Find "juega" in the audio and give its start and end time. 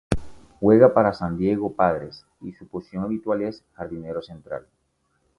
0.59-0.95